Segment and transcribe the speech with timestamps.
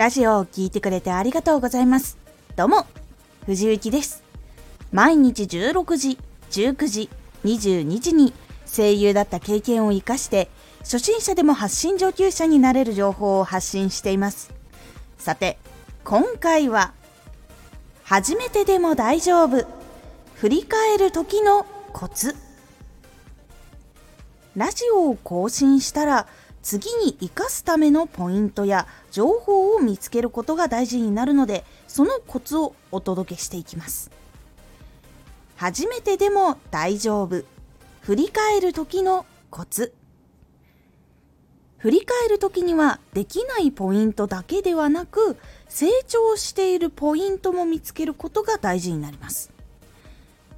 [0.00, 2.16] ラジオを聴いてくれてありがとうございます。
[2.56, 2.86] どうも、
[3.44, 4.22] 藤幸です。
[4.92, 6.18] 毎日16時、
[6.50, 7.10] 19時、
[7.44, 8.32] 22時に
[8.64, 10.48] 声優だった経験を活かして、
[10.78, 14.54] 初心者でも発信上級者になれる情報を発信しています。
[15.18, 15.58] さて、
[16.02, 16.94] 今回は、
[18.02, 19.66] 初めてでも大丈夫。
[20.36, 22.34] 振り返る時のコツ。
[24.56, 26.26] ラジオを更新したら、
[26.62, 34.10] 次に生かすためのポイントや情報を見つけることが大事になるのでそのコツをお届けしていきます。
[35.56, 37.44] 初めてでも大丈夫。
[38.00, 39.92] 振り返る時のコツ。
[41.78, 49.50] 振り返る時にはできないポイントだけではなく成長しているポイントも見つけることが大事になります。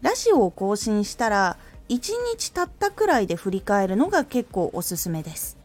[0.00, 1.58] ラジオを更新したら
[1.88, 5.57] 1日たったくらいで振り返るのが結構おすすめです。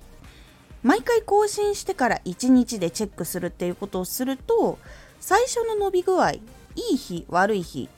[0.83, 4.77] 毎回更新してから1日でチェックするっていうことをすると
[5.19, 6.41] 最初の伸び具合い
[6.75, 7.89] い日悪い日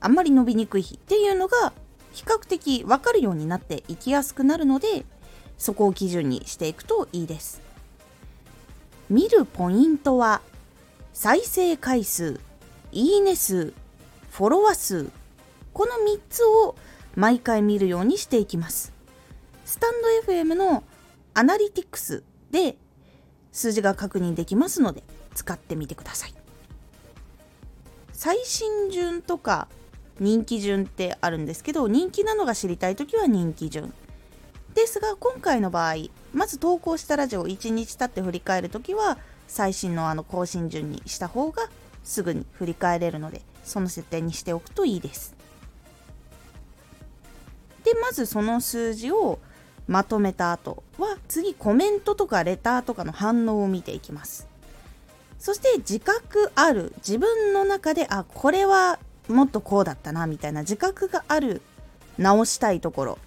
[0.00, 1.72] あんまり伸びにくい日っていうのが
[2.12, 5.04] 比較的分かるようになっていきやすくなるので
[5.58, 7.60] そこを基準にしていくといいです。
[9.10, 10.40] 見るポイントは
[11.12, 12.40] 再生回数
[12.92, 13.72] いいね数
[14.30, 15.10] フォロワー数
[15.72, 16.76] この3つを
[17.16, 18.92] 毎回見るようにしていきます。
[19.64, 19.94] スタン
[20.26, 20.84] ド FM の
[21.34, 22.76] アナリティクスで
[23.52, 25.02] 数字が確認できますので
[25.34, 26.34] 使ってみてください。
[28.12, 29.68] 最新順とか
[30.20, 33.92] 人気順ってあるんですけど人気なのが知りたい時は人気順。
[34.74, 35.94] ですが今回の場合
[36.32, 41.68] まず投稿したラジオを1日経って振り返る時は最新のあの更新順にした方が
[42.02, 45.34] すぐに振り返れるのでその設定にしておくといいです。
[47.84, 49.38] でまずその数字を
[49.86, 50.82] まとめた後。
[50.98, 54.46] は次コメントとかレターとかの反応を見ていきます。
[55.38, 56.92] そして自覚ある。
[56.98, 61.60] 自分の中であこれはもっとこうだったなみたいな自覚がある。
[62.16, 63.18] 直したいところ。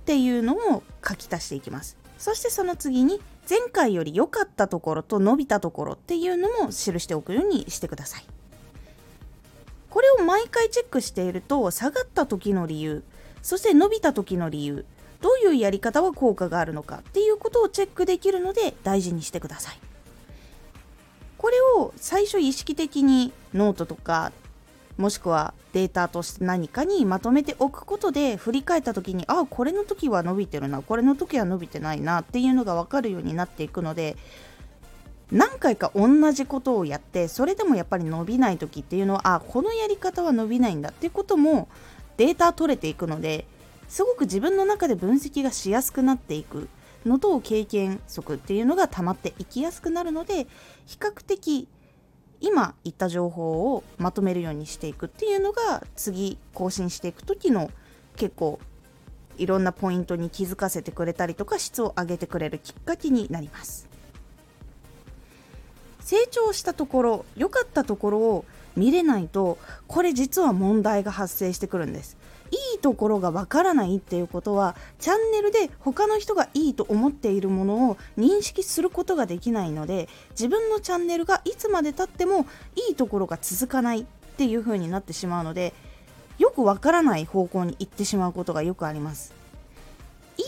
[0.00, 1.96] っていうのを書き足していきます。
[2.18, 5.92] そしてその次に前回より良かったところと伸びたところ。
[5.94, 8.26] っていうのも記しておくようにしてください。
[9.90, 13.02] これを毎回チェックしていると下がった時の理由。
[13.42, 14.84] そして伸びた時の理由。
[15.20, 19.78] どういうやり方は効果があるのかっていうことをチェックできるので大事にしてください。
[21.38, 24.32] これを最初意識的にノートとか
[24.96, 34.16] もしくはデータとして何かにまとめておくことで振り返った時にああこれの時は伸びてるなこれの時は伸びてないなっていうのが分かるようになっていくので
[35.30, 41.68] 何回か同じことをやってそれでもやっぱり伸びない時っていうのはあこのやり方は伸びないんだっていうことも
[42.16, 43.46] データ取れていくので
[43.88, 46.68] すごく自分の中で分析がしやすくなっていく
[47.04, 50.46] のと経験則っていうのが溜まっていきやすくなるので
[50.86, 51.68] 比較的
[52.40, 57.70] 今言った情報をまとめるようにしていくっていうのが次更新していく時の
[58.16, 58.58] 結構
[59.38, 63.88] いろんなポイントに気づかせてくれたりとか質を上げてくれるきっかけになります。
[66.00, 68.44] 成長したところ良かったところを
[68.76, 69.58] 見れないと
[69.88, 72.16] これ実は問題が発生してくるんです。
[72.76, 84.04] いところがわからないっていうことはチャンネルで他の人がいいと思っているものを認識することができないので自分のチャンネルがいつまでたってもいいところが続かないっ
[84.36, 85.74] ていう風になってしまうので
[86.38, 89.45] よくわからない方向に行ってしまうことがよくあります。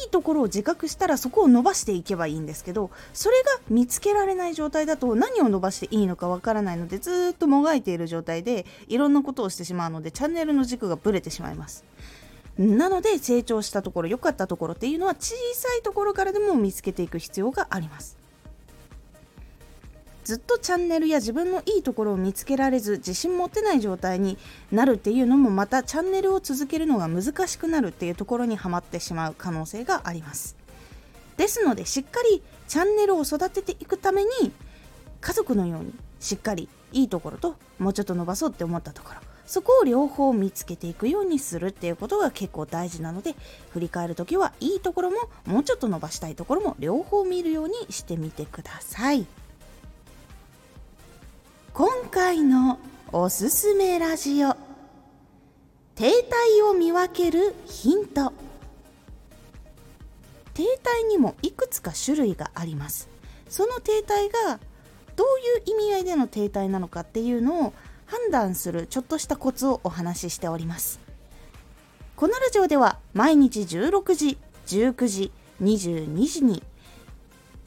[0.09, 11.85] いところを自覚したらそこを伸ばしていけばいいんですけどそれが見つけられない状態だと何を伸ばしていいのかわからないのでずっともがいている状態でいろんなことをしてしまうのでチャンネルの軸がぶれてしまいます。
[12.59, 18.18] なので成長したところ良かったところっていうのは小さいところからでも見つけていく必要があります。
[20.29, 24.37] ずっとチャンネルや自分のいいところを見つけられず自信持てない状態に
[24.71, 30.55] なるっていうのもまたチャンネルを続けるのが難しくなるっていうところにはまってしまう可能性があります
[31.39, 34.29] ですのでしっかりチャンネルを育てていくために
[35.23, 43.35] 家族のようにしっかりいいところともうちょっと伸ばそうって思ったところそこを両方見つけていくようにするっていうことが結構大事なので
[43.71, 45.17] 振り返る時はいいところも
[45.47, 49.27] もうちょっと伸ばしたいところも両方見るようにしてみてください。
[51.79, 52.81] 今回の
[53.13, 54.57] おすすめラジオ。
[55.95, 58.33] 停滞を見分けるヒント。
[60.55, 63.09] 停滞にもいくつか種類があります。
[63.49, 64.59] その停滞が
[65.15, 67.73] どういう意味合いでの停滞なのかっていうのを
[68.07, 70.99] 判断するちょっとしたコツをお話ししております。
[72.17, 74.37] このラジオでは毎日16時
[74.67, 75.33] 19時
[75.63, 76.65] 22時に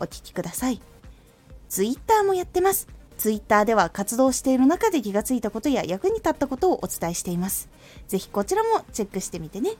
[0.00, 0.80] お聴きください。
[1.68, 2.88] ツイッターもやってます。
[3.16, 7.68] ツイッターでは活動している中で気がついたことや役に立ったことをお伝えしています。
[8.08, 9.70] ぜひこちらもチェックしてみてね。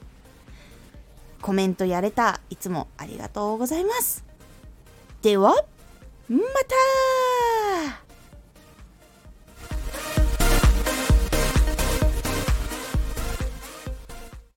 [1.41, 4.23] コメントやれたいつもありがとうございます。
[5.21, 5.51] では、
[6.29, 6.75] また